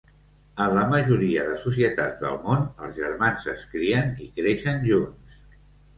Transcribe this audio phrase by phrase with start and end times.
[0.63, 5.37] En la majoria de societats del món, els germans es crien i creixen junts.